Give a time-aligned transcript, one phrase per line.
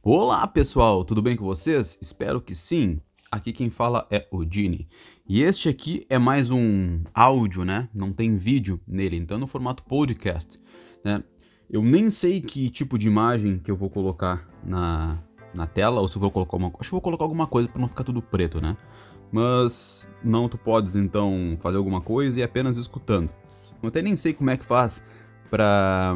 [0.00, 1.98] Olá pessoal, tudo bem com vocês?
[2.00, 3.00] Espero que sim.
[3.32, 4.88] Aqui quem fala é o Dini.
[5.28, 7.88] E este aqui é mais um áudio, né?
[7.92, 10.58] Não tem vídeo nele, então é no formato podcast,
[11.04, 11.22] né?
[11.68, 15.18] Eu nem sei que tipo de imagem que eu vou colocar na,
[15.52, 16.68] na tela, ou se eu vou colocar uma...
[16.78, 18.76] Acho que vou colocar alguma coisa para não ficar tudo preto, né?
[19.32, 23.30] Mas não tu podes então fazer alguma coisa e apenas escutando.
[23.82, 25.02] Eu até nem sei como é que faz
[25.50, 26.14] pra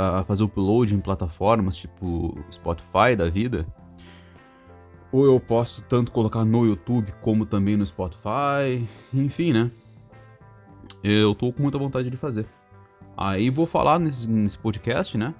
[0.00, 3.66] uh, fazer upload em plataformas tipo Spotify da vida.
[5.12, 8.86] Ou eu posso tanto colocar no YouTube como também no Spotify.
[9.12, 9.70] Enfim, né?
[11.02, 12.46] Eu tô com muita vontade de fazer.
[13.16, 15.34] Aí vou falar nesse, nesse podcast, né?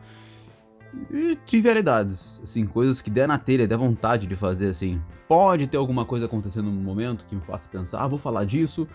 [1.11, 5.01] E trivialidades, assim, coisas que der na telha, der vontade de fazer, assim.
[5.29, 8.89] Pode ter alguma coisa acontecendo no momento que me faça pensar, ah, vou falar disso.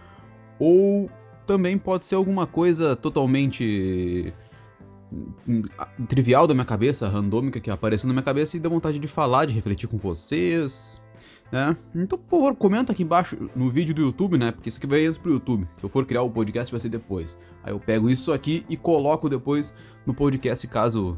[0.60, 1.10] Ou
[1.46, 4.34] também pode ser alguma coisa totalmente
[6.08, 9.46] trivial da minha cabeça, randômica que apareceu na minha cabeça e deu vontade de falar,
[9.46, 11.02] de refletir com vocês,
[11.52, 11.76] né?
[11.94, 14.52] Então, por favor, comenta aqui embaixo no vídeo do YouTube, né?
[14.52, 15.68] Porque isso aqui vai antes pro YouTube.
[15.78, 17.38] Se eu for criar o podcast vai ser depois.
[17.64, 19.74] Aí eu pego isso aqui e coloco depois
[20.06, 21.18] no podcast caso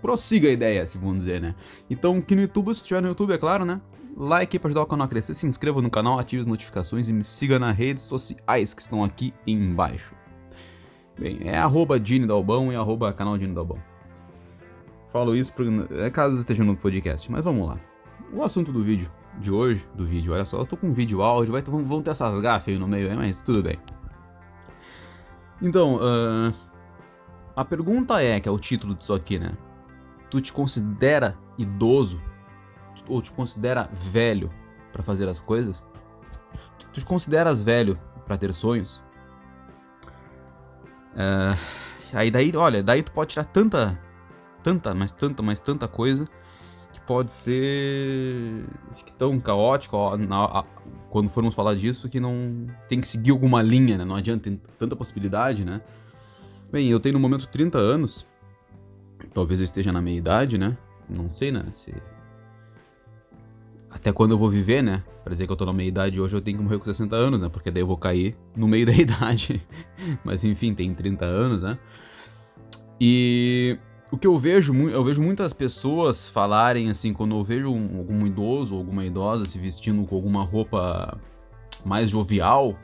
[0.00, 1.54] prossiga a ideia, se vamos dizer, né?
[1.88, 3.80] Então, aqui no YouTube, se estiver no YouTube, é claro, né?
[4.16, 7.12] Like para ajudar o canal a crescer, se inscreva no canal, ative as notificações e
[7.12, 10.14] me siga nas redes sociais que estão aqui embaixo.
[11.18, 13.78] Bem, é arroba Dini Dalbão e arroba canal Dini Dalbão.
[15.08, 17.78] Falo isso porque é caso esteja no podcast, mas vamos lá.
[18.32, 21.52] O assunto do vídeo de hoje, do vídeo, olha só, eu tô com vídeo áudio,
[21.52, 23.78] vai, vão ter essas gafas aí no meio, mas tudo bem.
[25.60, 26.54] Então, uh,
[27.54, 29.52] a pergunta é, que é o título disso aqui, né?
[30.30, 32.20] Tu te considera idoso
[33.06, 34.50] ou te considera velho
[34.92, 35.84] para fazer as coisas?
[36.78, 39.02] Tu te consideras velho para ter sonhos?
[41.12, 41.58] Uh,
[42.12, 43.98] aí daí, olha, daí tu pode tirar tanta,
[44.62, 46.26] tanta, mas tanta, mas tanta coisa
[46.92, 50.64] que pode ser acho que tão caótico ó, na, a,
[51.10, 54.04] quando formos falar disso que não tem que seguir alguma linha, né?
[54.04, 55.80] Não adianta, tem tanta possibilidade, né?
[56.70, 58.26] Bem, eu tenho no momento 30 anos,
[59.34, 60.76] talvez eu esteja na meia idade, né?
[61.08, 61.66] Não sei, né?
[61.74, 61.94] Se
[63.92, 65.02] até quando eu vou viver, né?
[65.22, 67.14] Pra dizer que eu tô na meia idade hoje, eu tenho que morrer com 60
[67.14, 67.48] anos, né?
[67.48, 69.64] Porque daí eu vou cair no meio da idade.
[70.24, 71.78] Mas enfim, tem 30 anos, né?
[73.00, 73.78] E
[74.10, 78.26] o que eu vejo, eu vejo muitas pessoas falarem assim, quando eu vejo um, algum
[78.26, 81.18] idoso ou alguma idosa se vestindo com alguma roupa
[81.84, 82.78] mais jovial,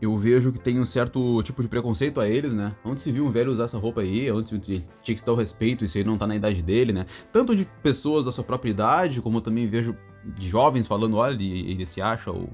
[0.00, 2.74] eu vejo que tem um certo tipo de preconceito a eles, né?
[2.82, 5.84] Onde se viu um velho usar essa roupa aí, onde tinha que dar o respeito,
[5.84, 7.06] isso aí não tá na idade dele, né?
[7.30, 9.94] Tanto de pessoas da sua própria idade, como eu também vejo
[10.24, 12.48] de jovens falando, olha, ele, se acha o,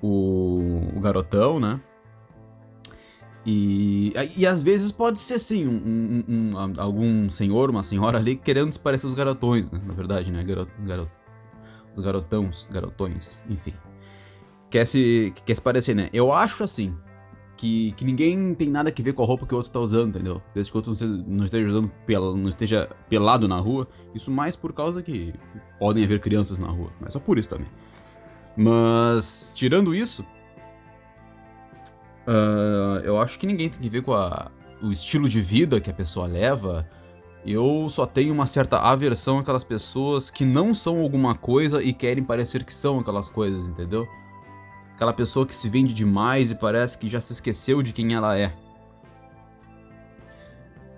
[0.00, 1.80] o, o, garotão, né?
[3.44, 8.36] E, e às vezes pode ser sim, um, um, um, algum senhor, uma senhora ali
[8.36, 9.80] querendo se parecer os garotões, né?
[9.84, 10.44] Na verdade, né?
[10.44, 11.10] Garot, garot,
[11.96, 13.74] os garotões, garotões, enfim
[14.70, 16.08] quer se, quer se parecer, né?
[16.12, 16.96] Eu acho assim,
[17.56, 20.10] que, que ninguém tem nada a ver com a roupa que o outro tá usando,
[20.10, 20.42] entendeu?
[20.54, 20.94] Desde que o outro
[21.26, 23.88] não esteja usando pel, não esteja pelado na rua.
[24.14, 25.34] Isso mais por causa que
[25.78, 27.68] podem haver crianças na rua, mas só por isso também.
[28.56, 30.22] Mas, tirando isso,
[32.26, 34.50] uh, eu acho que ninguém tem que ver com a,
[34.82, 36.86] o estilo de vida que a pessoa leva.
[37.44, 42.24] Eu só tenho uma certa aversão àquelas pessoas que não são alguma coisa e querem
[42.24, 44.06] parecer que são aquelas coisas, entendeu?
[44.96, 48.38] Aquela pessoa que se vende demais e parece que já se esqueceu de quem ela
[48.38, 48.46] é.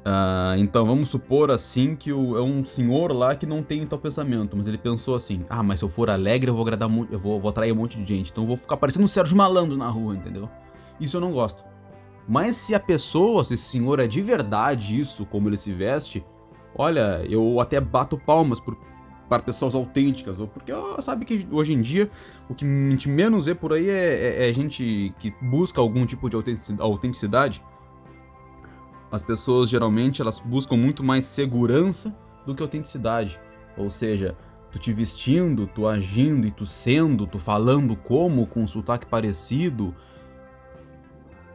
[0.07, 3.99] Uh, então vamos supor assim que o, é um senhor lá que não tem tal
[3.99, 7.13] pensamento, mas ele pensou assim: ah, mas se eu for alegre eu vou agradar muito,
[7.13, 9.37] eu vou, vou atrair um monte de gente, então eu vou ficar parecendo um Sérgio
[9.37, 10.49] Malandro na rua, entendeu?
[11.01, 11.65] Isso eu não gosto.
[12.27, 16.25] Mas se a pessoa, se esse senhor é de verdade isso, como ele se veste,
[16.73, 18.79] olha, eu até bato palmas por,
[19.29, 22.09] para pessoas autênticas, porque sabe que hoje em dia
[22.49, 26.07] o que a gente menos vê por aí é, é, é gente que busca algum
[26.07, 26.37] tipo de
[26.81, 27.63] autenticidade.
[29.11, 32.17] As pessoas geralmente elas buscam muito mais segurança
[32.47, 33.39] do que autenticidade.
[33.77, 34.37] Ou seja,
[34.71, 39.95] tu te vestindo, tu agindo e tu sendo, tu falando como, com um sotaque parecido,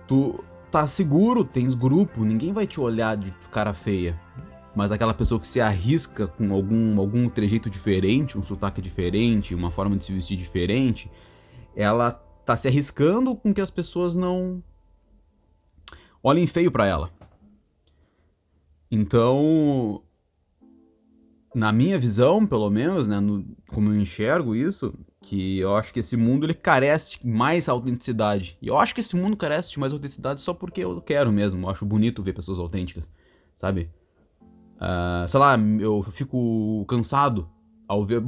[0.08, 4.20] tu tá seguro, tens grupo, ninguém vai te olhar de cara feia
[4.76, 9.70] mas aquela pessoa que se arrisca com algum, algum trejeito diferente, um sotaque diferente, uma
[9.70, 11.10] forma de se vestir diferente,
[11.76, 12.12] ela
[12.44, 14.64] tá se arriscando com que as pessoas não
[16.22, 17.12] olhem feio para ela.
[18.90, 20.04] Então,
[21.54, 26.00] na minha visão, pelo menos, né, no, como eu enxergo isso, que eu acho que
[26.00, 28.58] esse mundo ele carece de mais autenticidade.
[28.62, 31.66] E eu acho que esse mundo carece de mais autenticidade só porque eu quero mesmo.
[31.66, 33.10] Eu acho bonito ver pessoas autênticas,
[33.56, 33.90] sabe?
[34.84, 37.48] Uh, sei lá, eu fico cansado
[37.88, 38.22] ao ver.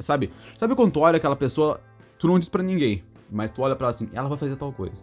[0.00, 0.30] Sabe?
[0.56, 1.80] Sabe quando tu olha aquela pessoa,
[2.16, 4.72] tu não diz pra ninguém, mas tu olha pra ela assim, ela vai fazer tal
[4.72, 5.02] coisa.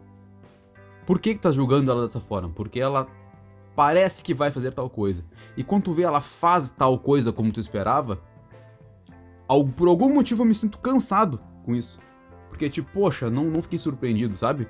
[1.06, 2.50] Por que que tá julgando ela dessa forma?
[2.50, 3.08] Porque ela
[3.76, 5.26] parece que vai fazer tal coisa.
[5.58, 8.22] E quando tu vê ela faz tal coisa como tu esperava,
[9.76, 12.00] por algum motivo eu me sinto cansado com isso.
[12.48, 14.70] Porque, tipo, poxa, não, não fiquei surpreendido, sabe?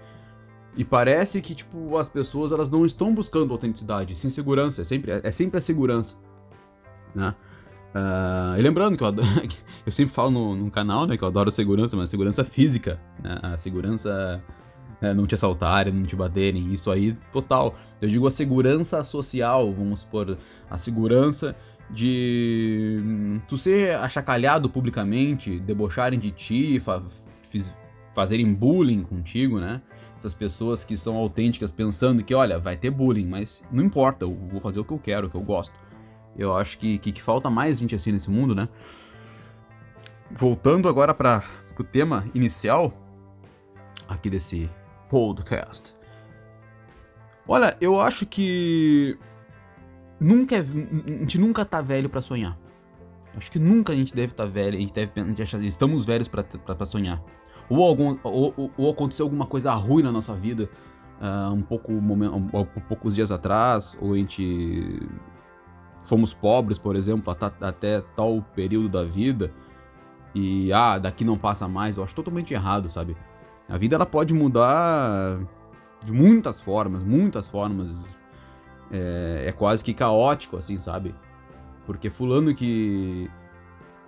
[0.76, 4.82] E parece que, tipo, as pessoas elas não estão buscando autenticidade, sim segurança.
[4.82, 6.16] É sempre, é sempre a segurança.
[7.14, 7.34] Né?
[7.94, 9.28] Uh, e lembrando que eu, adoro,
[9.86, 13.00] eu sempre falo no, no, canal né, que eu adoro segurança, mas segurança física.
[13.22, 13.38] Né?
[13.44, 14.44] A segurança
[15.00, 17.76] né, não te assaltarem, não te baterem, isso aí total.
[18.02, 20.38] Eu digo a segurança social, vamos supor,
[20.70, 21.56] a segurança
[21.92, 27.04] de hum, tu ser achacalhado publicamente, debocharem de ti, fa
[28.16, 29.82] fazerem bullying contigo, né?
[30.16, 34.34] Essas pessoas que são autênticas pensando que, olha, vai ter bullying, mas não importa, eu
[34.34, 35.74] vou fazer o que eu quero, o que eu gosto.
[36.38, 38.70] Eu acho que, que, que falta mais gente assim nesse mundo, né?
[40.32, 41.44] Voltando agora para
[41.78, 42.94] o tema inicial
[44.08, 44.70] aqui desse
[45.10, 45.96] podcast.
[47.48, 49.18] Olha, eu acho que
[50.20, 50.64] nunca é, a
[51.20, 52.58] gente nunca tá velho para sonhar.
[53.36, 56.06] Acho que nunca a gente deve estar tá velho, a gente deve a gente estamos
[56.06, 57.22] velhos para sonhar.
[57.70, 60.70] Ou, algum, ou, ou, aconteceu alguma coisa ruim na nossa vida
[61.22, 65.02] uh, um pouco um, poucos dias atrás, ou a gente
[66.04, 69.52] fomos pobres, por exemplo, até, até tal período da vida
[70.36, 71.98] e ah, daqui não passa mais.
[71.98, 73.16] Eu acho totalmente errado, sabe?
[73.70, 75.40] A vida ela pode mudar
[76.04, 77.90] de muitas formas, muitas formas
[78.92, 81.16] é, é quase que caótico, assim, sabe?
[81.86, 83.30] Porque fulano que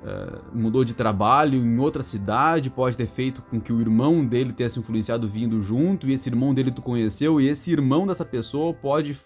[0.06, 4.54] é, mudou de trabalho em outra cidade pode ter feito com que o irmão dele
[4.54, 8.24] tenha se influenciado vindo junto, e esse irmão dele tu conheceu, e esse irmão dessa
[8.24, 9.18] pessoa pode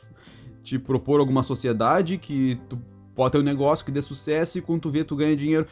[0.64, 2.80] te propor alguma sociedade que tu
[3.14, 5.68] pode ter um negócio que dê sucesso e quando tu vê tu ganha dinheiro.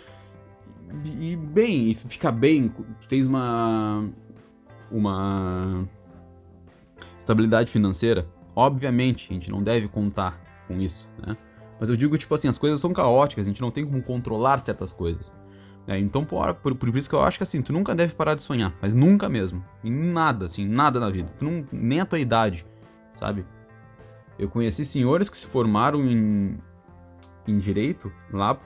[1.19, 2.71] E, bem, e fica bem,
[3.09, 4.09] tens uma.
[4.89, 5.85] uma.
[7.19, 8.25] estabilidade financeira
[8.59, 11.37] Obviamente, a gente não deve contar com isso, né?
[11.79, 14.57] Mas eu digo, tipo assim, as coisas são caóticas, a gente não tem como controlar
[14.59, 15.33] certas coisas.
[15.85, 15.99] Né?
[15.99, 18.43] Então, por, por, por, isso que eu acho que assim, tu nunca deve parar de
[18.43, 19.63] sonhar, mas nunca mesmo.
[19.83, 21.31] Em nada, assim, nada na vida.
[21.39, 22.65] Não, nem a tua idade,
[23.13, 23.45] sabe?
[24.37, 26.57] Eu conheci senhores que se formaram em,
[27.47, 28.59] em direito lá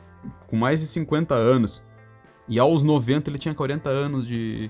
[0.48, 1.84] com mais de 50 anos.
[2.48, 4.70] E aos 90 ele tinha 40 anos de.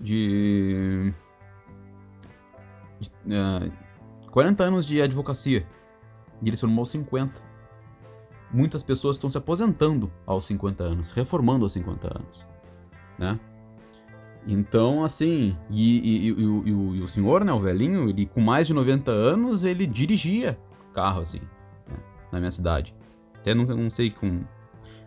[0.00, 1.12] de.
[2.98, 3.72] de, uh,
[4.30, 5.66] 40 anos de advocacia.
[6.42, 7.32] E ele se formou aos 50.
[8.52, 12.46] Muitas pessoas estão se aposentando aos 50 anos, reformando aos 50 anos,
[13.18, 13.38] né?
[14.46, 18.74] Então, assim, e, e, e, e, o, senhor, né, o velhinho, ele com mais de
[18.74, 20.58] 90 anos, ele dirigia
[20.92, 21.40] carro, assim,
[21.88, 21.96] né,
[22.30, 22.94] na minha cidade.
[23.36, 24.42] Até nunca, não sei com,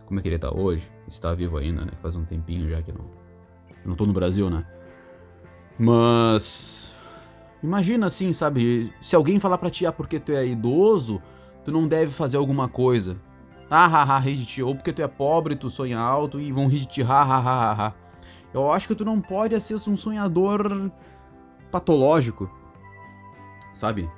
[0.06, 2.82] como é que ele tá hoje, se tá vivo ainda, né, faz um tempinho já
[2.82, 3.06] que não,
[3.86, 4.66] não tô no Brasil, né.
[5.78, 6.97] Mas
[7.64, 8.94] Imagina assim, sabe?
[9.02, 11.22] Se alguém falar pra ti, ah, porque tu é idoso,
[11.66, 13.18] tu não deve fazer alguma coisa.
[13.70, 14.64] Ah, ha, ha, ri de ti.
[14.64, 17.38] Ou porque tu é pobre, tu sonha alto e vão rir de ti, ha, ha,
[17.38, 17.94] ha, ha, ha.
[18.54, 20.92] Eu acho que tu não pode ser um sonhador
[21.72, 22.50] patológico.
[23.74, 24.10] Sabe?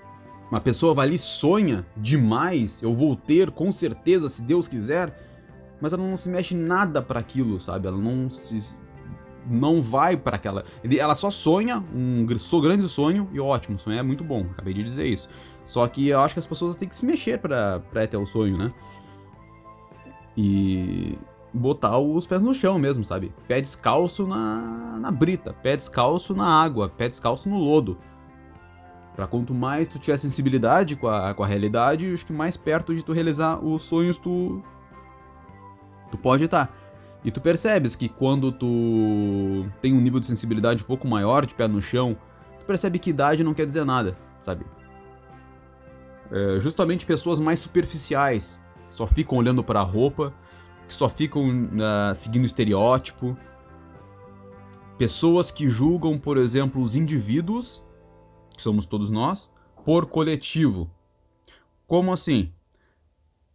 [0.51, 5.13] Uma pessoa vai ali sonha demais, eu vou ter com certeza, se Deus quiser,
[5.79, 7.87] mas ela não se mexe nada para aquilo, sabe?
[7.87, 8.61] Ela não se
[9.49, 10.63] não vai para aquela.
[10.83, 15.05] Ela só sonha um grande sonho e ótimo, sonho é muito bom, acabei de dizer
[15.05, 15.27] isso.
[15.65, 18.57] Só que eu acho que as pessoas têm que se mexer para ter o sonho,
[18.57, 18.73] né?
[20.35, 21.17] E
[21.53, 23.33] botar os pés no chão mesmo, sabe?
[23.47, 27.97] Pé descalço na, na brita, pé descalço na água, pé descalço no lodo.
[29.15, 32.95] Pra quanto mais tu tiver sensibilidade com a, com a realidade, acho que mais perto
[32.95, 34.63] de tu realizar os sonhos tu.
[36.09, 36.73] Tu pode estar.
[37.23, 41.53] E tu percebes que quando tu tem um nível de sensibilidade um pouco maior, de
[41.53, 42.17] pé no chão,
[42.59, 44.65] tu percebe que idade não quer dizer nada, sabe?
[46.31, 50.33] É justamente pessoas mais superficiais, que só ficam olhando para a roupa,
[50.87, 53.37] que só ficam uh, seguindo estereótipo.
[54.97, 57.83] Pessoas que julgam, por exemplo, os indivíduos,
[58.55, 59.51] que somos todos nós,
[59.83, 60.89] por coletivo.
[61.85, 62.53] Como assim?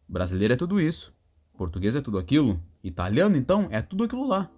[0.08, 1.14] Brasileiro é tudo isso,
[1.56, 4.50] português é tudo aquilo, Italiano, então, é tudo aquilo lá.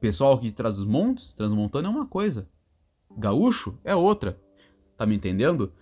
[0.00, 2.48] Pessoal que traz os montes, transmontano é uma coisa.
[3.16, 4.40] Gaúcho é outra.
[4.96, 5.72] Tá me entendendo?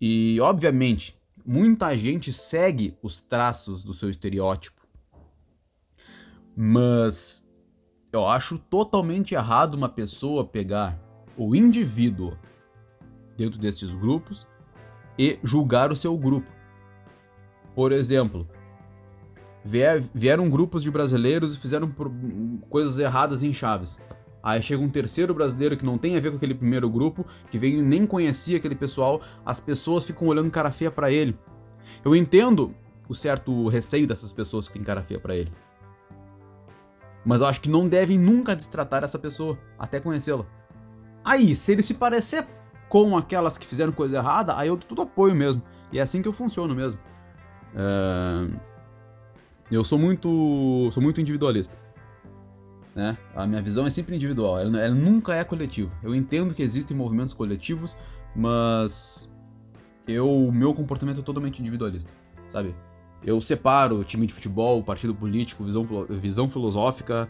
[0.00, 4.80] E, obviamente, muita gente segue os traços do seu estereótipo.
[6.56, 7.46] Mas
[8.12, 10.98] eu acho totalmente errado uma pessoa pegar
[11.36, 12.36] o indivíduo
[13.36, 14.46] dentro desses grupos
[15.18, 16.50] e julgar o seu grupo.
[17.74, 18.48] Por exemplo,
[19.64, 21.92] vieram grupos de brasileiros e fizeram
[22.68, 24.00] coisas erradas em Chaves.
[24.42, 27.58] Aí chega um terceiro brasileiro que não tem a ver com aquele primeiro grupo, que
[27.58, 31.38] veio nem conhecia aquele pessoal, as pessoas ficam olhando cara feia para ele.
[32.04, 32.74] Eu entendo
[33.08, 35.52] o certo receio dessas pessoas que têm cara feia para ele.
[37.24, 40.46] Mas eu acho que não devem nunca destratar essa pessoa, até conhecê-la.
[41.22, 42.46] Aí, se ele se parecer
[42.88, 45.62] com aquelas que fizeram coisa errada, aí eu tudo apoio mesmo.
[45.92, 46.98] E é assim que eu funciono mesmo.
[47.74, 48.69] É...
[49.70, 50.90] Eu sou muito.
[50.92, 51.76] sou muito individualista.
[52.94, 53.16] Né?
[53.34, 55.90] A minha visão é sempre individual, ela, ela nunca é coletiva.
[56.02, 57.96] Eu entendo que existem movimentos coletivos,
[58.34, 59.30] mas
[60.08, 62.10] eu, meu comportamento é totalmente individualista,
[62.50, 62.74] sabe?
[63.22, 67.28] Eu separo time de futebol, partido político, visão, visão filosófica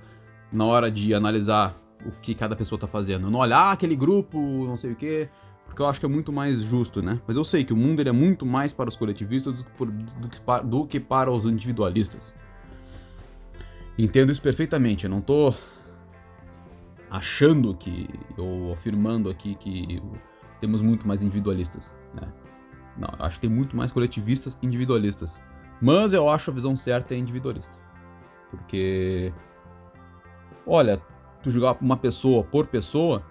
[0.52, 3.26] na hora de analisar o que cada pessoa tá fazendo.
[3.26, 5.28] Eu não olhar ah, aquele grupo, não sei o quê,
[5.70, 7.20] porque eu acho que é muito mais justo, né?
[7.28, 10.40] Mas eu sei que o mundo ele é muito mais para os coletivistas do que,
[10.40, 12.34] para, do que para os individualistas.
[13.96, 15.54] Entendo isso perfeitamente, eu não tô
[17.08, 20.02] achando que, ou afirmando aqui que
[20.60, 22.28] temos muito mais individualistas, né?
[22.98, 25.40] Não, eu acho que tem muito mais coletivistas que individualistas.
[25.80, 27.78] Mas eu acho a visão certa é individualista.
[28.50, 29.32] Porque.
[30.66, 31.00] Olha,
[31.40, 33.24] tu julgar uma pessoa por pessoa,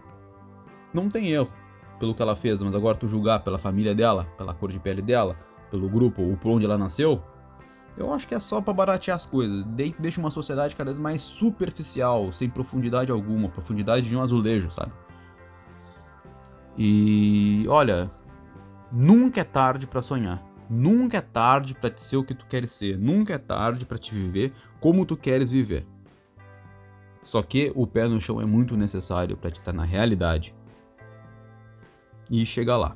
[0.94, 1.59] não tem erro
[2.00, 5.02] pelo que ela fez, mas agora tu julgar pela família dela, pela cor de pele
[5.02, 5.36] dela,
[5.70, 7.22] pelo grupo ou por onde ela nasceu,
[7.98, 9.66] eu acho que é só para baratear as coisas.
[10.00, 14.92] Deixa uma sociedade cada vez mais superficial, sem profundidade alguma, profundidade de um azulejo, sabe?
[16.78, 18.10] E olha,
[18.90, 20.42] nunca é tarde para sonhar.
[20.70, 22.98] Nunca é tarde para ser o que tu queres ser.
[22.98, 25.86] Nunca é tarde para te viver como tu queres viver.
[27.22, 30.56] Só que o pé no chão é muito necessário para te estar na realidade
[32.30, 32.96] e chegar lá.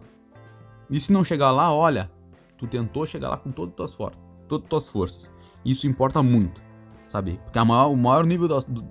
[0.89, 2.11] E se não chegar lá, olha,
[2.57, 5.31] tu tentou chegar lá com todas as tuas forças, todas as tuas forças.
[5.65, 6.61] Isso importa muito,
[7.07, 7.39] sabe?
[7.43, 8.85] Porque a maior, o maior nível do,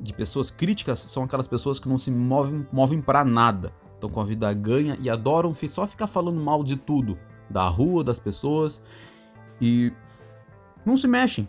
[0.00, 4.20] de pessoas críticas são aquelas pessoas que não se movem, movem para nada, estão com
[4.20, 7.18] a vida ganha e adoram só ficar falando mal de tudo,
[7.48, 8.82] da rua, das pessoas
[9.60, 9.92] e
[10.84, 11.48] não se mexem.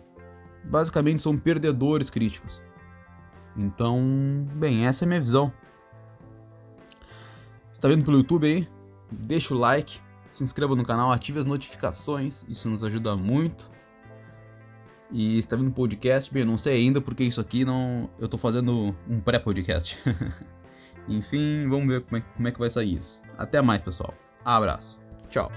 [0.64, 2.62] Basicamente são perdedores críticos.
[3.56, 5.52] Então, bem, essa é a minha visão.
[7.80, 8.68] Está vendo pelo YouTube aí?
[9.10, 13.70] Deixa o like, se inscreva no canal, ative as notificações, isso nos ajuda muito.
[15.10, 18.38] E está vendo podcast, bem, eu não sei ainda porque isso aqui não, eu estou
[18.38, 19.98] fazendo um pré-podcast.
[21.08, 23.22] Enfim, vamos ver como é, como é que vai sair isso.
[23.38, 24.12] Até mais, pessoal.
[24.44, 25.00] Abraço.
[25.30, 25.50] Tchau.